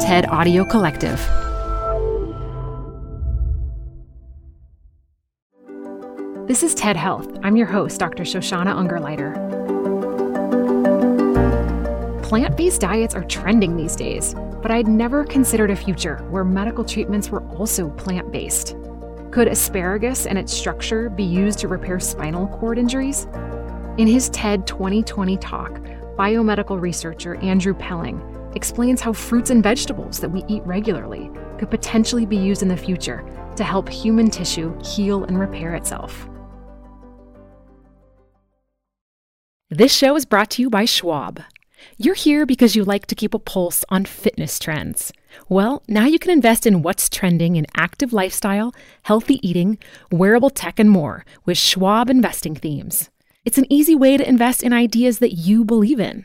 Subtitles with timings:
[0.00, 1.18] TED Audio Collective.
[6.46, 7.28] This is TED Health.
[7.42, 8.22] I'm your host, Dr.
[8.22, 9.34] Shoshana Ungerleider.
[12.22, 16.84] Plant based diets are trending these days, but I'd never considered a future where medical
[16.84, 18.76] treatments were also plant based.
[19.32, 23.26] Could asparagus and its structure be used to repair spinal cord injuries?
[23.98, 25.72] In his TED 2020 talk,
[26.16, 28.22] biomedical researcher Andrew Pelling
[28.54, 32.76] explains how fruits and vegetables that we eat regularly could potentially be used in the
[32.76, 33.24] future
[33.56, 36.28] to help human tissue heal and repair itself.
[39.70, 41.42] This show is brought to you by Schwab.
[41.96, 45.12] You're here because you like to keep a pulse on fitness trends.
[45.48, 49.78] Well, now you can invest in what's trending in active lifestyle, healthy eating,
[50.10, 53.10] wearable tech, and more with Schwab investing themes.
[53.44, 56.24] It's an easy way to invest in ideas that you believe in.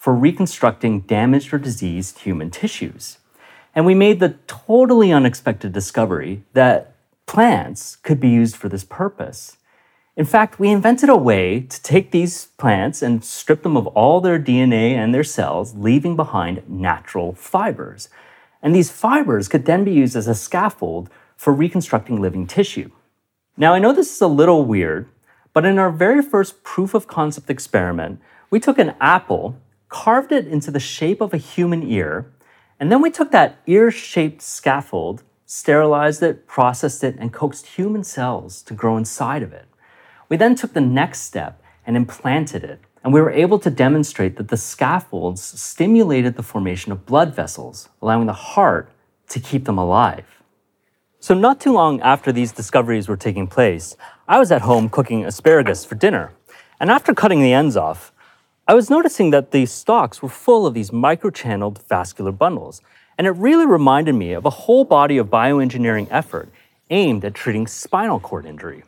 [0.00, 3.18] for reconstructing damaged or diseased human tissues.
[3.74, 6.94] And we made the totally unexpected discovery that
[7.26, 9.58] plants could be used for this purpose.
[10.16, 14.22] In fact, we invented a way to take these plants and strip them of all
[14.22, 18.08] their DNA and their cells, leaving behind natural fibers.
[18.62, 22.90] And these fibers could then be used as a scaffold for reconstructing living tissue.
[23.54, 25.10] Now, I know this is a little weird,
[25.52, 28.18] but in our very first proof of concept experiment,
[28.48, 29.58] we took an apple
[29.90, 32.32] carved it into the shape of a human ear,
[32.78, 38.02] and then we took that ear shaped scaffold, sterilized it, processed it, and coaxed human
[38.02, 39.66] cells to grow inside of it.
[40.30, 44.36] We then took the next step and implanted it, and we were able to demonstrate
[44.36, 48.90] that the scaffolds stimulated the formation of blood vessels, allowing the heart
[49.28, 50.24] to keep them alive.
[51.18, 53.96] So, not too long after these discoveries were taking place,
[54.28, 56.32] I was at home cooking asparagus for dinner.
[56.78, 58.12] And after cutting the ends off,
[58.70, 62.80] I was noticing that these stalks were full of these microchanneled vascular bundles,
[63.18, 66.50] and it really reminded me of a whole body of bioengineering effort
[66.88, 68.84] aimed at treating spinal cord injury.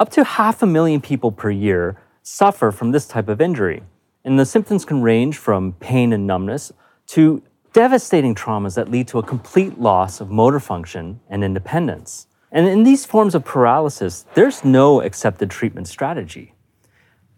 [0.00, 3.84] Up to half a million people per year suffer from this type of injury,
[4.24, 6.72] and the symptoms can range from pain and numbness
[7.06, 7.40] to
[7.72, 12.26] devastating traumas that lead to a complete loss of motor function and independence.
[12.50, 16.54] And in these forms of paralysis, there's no accepted treatment strategy.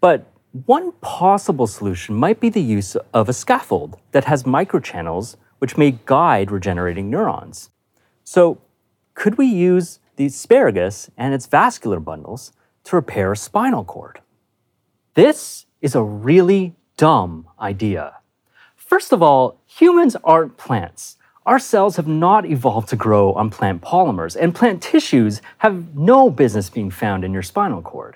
[0.01, 0.31] But
[0.63, 5.99] one possible solution might be the use of a scaffold that has microchannels which may
[6.05, 7.71] guide regenerating neurons.
[8.23, 8.61] So,
[9.15, 12.53] could we use the asparagus and its vascular bundles
[12.85, 14.21] to repair a spinal cord?
[15.15, 18.13] This is a really dumb idea.
[18.77, 21.17] First of all, humans aren't plants.
[21.45, 26.29] Our cells have not evolved to grow on plant polymers, and plant tissues have no
[26.29, 28.15] business being found in your spinal cord.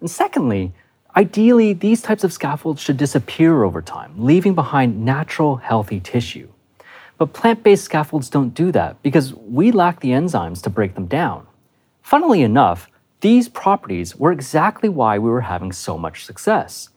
[0.00, 0.72] And secondly,
[1.16, 6.48] Ideally, these types of scaffolds should disappear over time, leaving behind natural, healthy tissue.
[7.18, 11.06] But plant based scaffolds don't do that because we lack the enzymes to break them
[11.06, 11.46] down.
[12.02, 12.88] Funnily enough,
[13.20, 16.88] these properties were exactly why we were having so much success.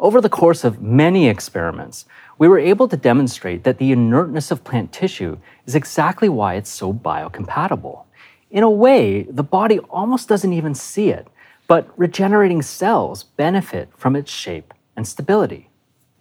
[0.00, 2.06] Over the course of many experiments,
[2.38, 5.36] we were able to demonstrate that the inertness of plant tissue
[5.66, 8.04] is exactly why it's so biocompatible.
[8.50, 11.28] In a way, the body almost doesn't even see it,
[11.66, 15.70] but regenerating cells benefit from its shape and stability.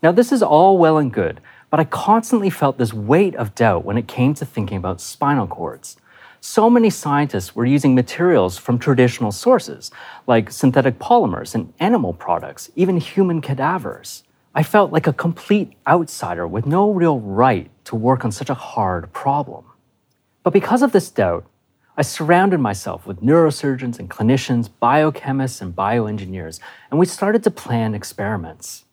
[0.01, 3.85] Now, this is all well and good, but I constantly felt this weight of doubt
[3.85, 5.97] when it came to thinking about spinal cords.
[6.41, 9.89] So many scientists were using materials from traditional sources,
[10.27, 14.23] like synthetic polymers and animal products, even human cadavers.
[14.53, 18.53] I felt like a complete outsider with no real right to work on such a
[18.53, 19.65] hard problem.
[20.43, 21.45] But because of this doubt,
[21.97, 26.59] I surrounded myself with neurosurgeons and clinicians, biochemists and bioengineers,
[26.91, 28.83] and we started to plan experiments.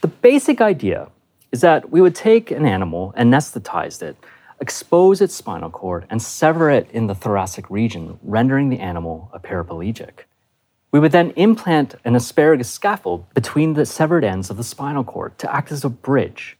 [0.00, 1.10] The basic idea
[1.52, 4.16] is that we would take an animal, anesthetize it,
[4.62, 9.38] expose its spinal cord, and sever it in the thoracic region, rendering the animal a
[9.38, 10.20] paraplegic.
[10.90, 15.36] We would then implant an asparagus scaffold between the severed ends of the spinal cord
[15.40, 16.56] to act as a bridge.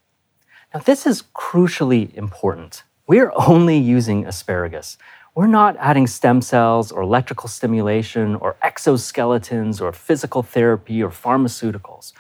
[0.75, 2.82] Now, this is crucially important.
[3.06, 4.99] We're only using asparagus.
[5.38, 12.12] We're not adding stem cells or electrical stimulation or exoskeletons or physical therapy or pharmaceuticals.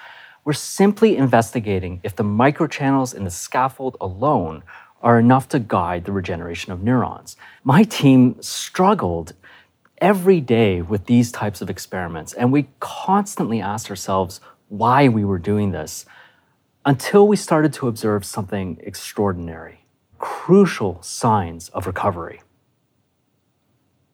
[0.44, 4.62] We're simply investigating if the microchannels in the scaffold alone
[5.02, 7.36] are enough to guide the regeneration of neurons.
[7.64, 9.32] My team struggled
[10.00, 15.40] every day with these types of experiments, and we constantly asked ourselves why we were
[15.40, 16.06] doing this
[16.84, 19.80] until we started to observe something extraordinary
[20.20, 22.42] crucial signs of recovery.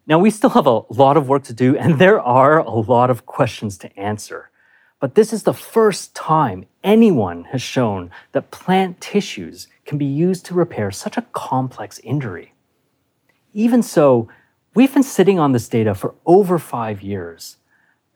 [0.07, 3.11] Now, we still have a lot of work to do, and there are a lot
[3.11, 4.51] of questions to answer.
[5.01, 10.47] But this is the first time anyone has shown that plant tissues can be used
[10.47, 12.55] to repair such a complex injury.
[13.53, 14.29] Even so,
[14.75, 17.59] We've been sitting on this data for over five years.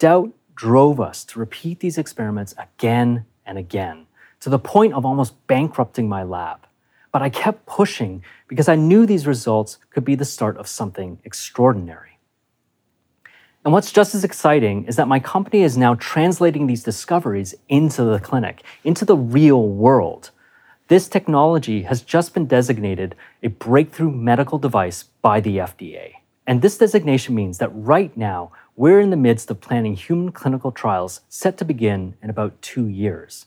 [0.00, 4.06] Doubt drove us to repeat these experiments again and again,
[4.40, 6.67] to the point of almost bankrupting my lab.
[7.13, 11.21] But I kept pushing because I knew these results could be the start of something
[11.25, 12.19] extraordinary.
[13.65, 18.05] And what's just as exciting is that my company is now translating these discoveries into
[18.05, 20.31] the clinic, into the real world.
[20.89, 26.13] This technology has just been designated a breakthrough medical device by the FDA.
[26.47, 30.73] And this designation means that right now, we're in the midst of planning human clinical
[30.73, 33.47] trials set to begin in about two years.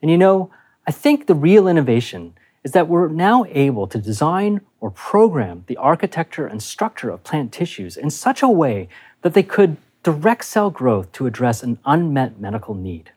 [0.00, 0.50] And you know,
[0.86, 2.34] I think the real innovation
[2.64, 7.52] is that we're now able to design or program the architecture and structure of plant
[7.52, 8.88] tissues in such a way
[9.22, 13.12] that they could direct cell growth to address an unmet medical need.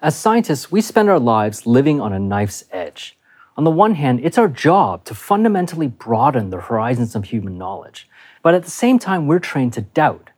[0.00, 3.16] As scientists, we spend our lives living on a knife's edge.
[3.56, 8.08] On the one hand, it's our job to fundamentally broaden the horizons of human knowledge.
[8.42, 10.30] But at the same time, we're trained to doubt,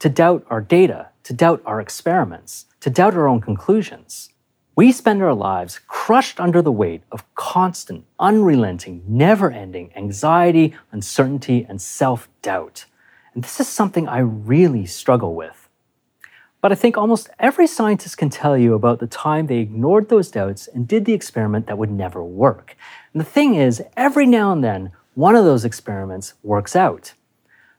[0.00, 4.30] to doubt our data, to doubt our experiments, to doubt our own conclusions.
[4.76, 11.64] We spend our lives crushed under the weight of constant, unrelenting, never ending anxiety, uncertainty,
[11.66, 12.84] and self doubt.
[13.32, 15.66] And this is something I really struggle with.
[16.60, 20.30] But I think almost every scientist can tell you about the time they ignored those
[20.30, 22.76] doubts and did the experiment that would never work.
[23.14, 27.14] And the thing is, every now and then, one of those experiments works out.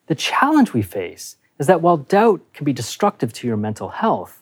[0.08, 4.42] The challenge we face is that while doubt can be destructive to your mental health,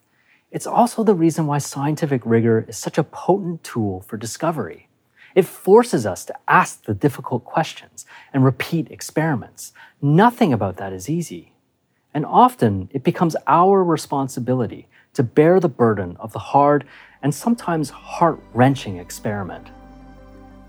[0.53, 4.87] it's also the reason why scientific rigor is such a potent tool for discovery.
[5.33, 9.73] It forces us to ask the difficult questions and repeat experiments.
[9.99, 11.53] Nothing about that is easy.
[12.13, 16.85] And often it becomes our responsibility to bear the burden of the hard
[17.23, 19.69] and sometimes heart wrenching experiment.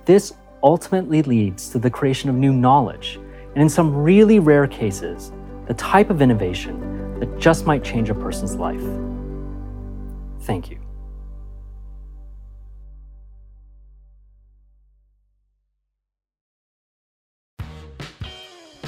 [0.07, 3.21] This ultimately leads to the creation of new knowledge,
[3.55, 5.31] and in some really rare cases,
[5.67, 8.83] the type of innovation that just might change a person's life.
[10.45, 10.79] Thank you.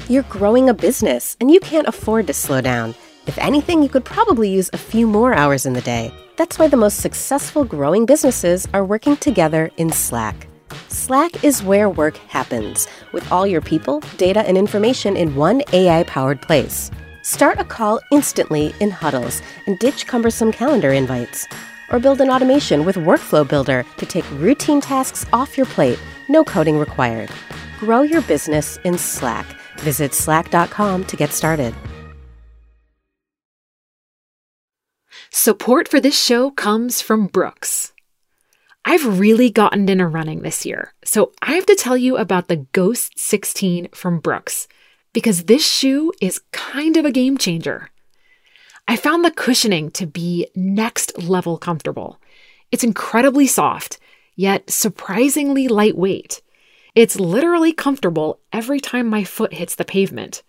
[0.07, 2.95] You're growing a business and you can't afford to slow down.
[3.25, 6.13] If anything, you could probably use a few more hours in the day.
[6.37, 10.47] That's why the most successful growing businesses are working together in Slack.
[10.87, 16.03] Slack is where work happens, with all your people, data, and information in one AI
[16.03, 16.89] powered place.
[17.27, 21.45] Start a call instantly in huddles and ditch cumbersome calendar invites.
[21.91, 26.43] Or build an automation with Workflow Builder to take routine tasks off your plate, no
[26.45, 27.29] coding required.
[27.79, 29.45] Grow your business in Slack
[29.79, 31.73] Visit slack.com to get started.
[35.31, 37.93] Support for this show comes from Brooks.
[38.85, 42.65] I've really gotten into running this year, so I have to tell you about the
[42.71, 44.67] Ghost 16 from Brooks
[45.13, 47.89] because this shoe is kind of a game changer.
[48.87, 52.21] I found the cushioning to be next level comfortable.
[52.71, 53.99] It's incredibly soft,
[54.35, 56.41] yet surprisingly lightweight.
[56.95, 60.43] It's literally comfortable every time my foot hits the pavement.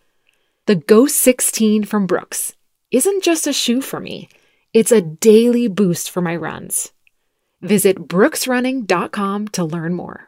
[0.66, 2.54] The Ghost 16 from Brooks
[2.90, 4.28] isn't just a shoe for me,
[4.72, 6.92] it's a daily boost for my runs.
[7.60, 10.27] Visit brooksrunning.com to learn more.